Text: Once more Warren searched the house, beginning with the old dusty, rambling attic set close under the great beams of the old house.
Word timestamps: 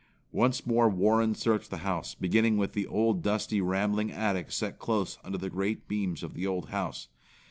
Once 0.31 0.65
more 0.65 0.89
Warren 0.89 1.35
searched 1.35 1.69
the 1.69 1.77
house, 1.85 2.15
beginning 2.15 2.57
with 2.57 2.73
the 2.73 2.87
old 2.87 3.21
dusty, 3.21 3.61
rambling 3.61 4.11
attic 4.11 4.51
set 4.51 4.79
close 4.79 5.19
under 5.23 5.37
the 5.37 5.47
great 5.51 5.87
beams 5.87 6.23
of 6.23 6.33
the 6.33 6.47
old 6.47 6.69
house. 6.69 7.07